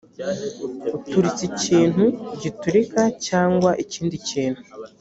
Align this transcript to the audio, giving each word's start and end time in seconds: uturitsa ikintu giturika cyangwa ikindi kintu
uturitsa 0.95 1.43
ikintu 1.51 2.05
giturika 2.41 3.03
cyangwa 3.25 3.71
ikindi 3.83 4.15
kintu 4.29 4.61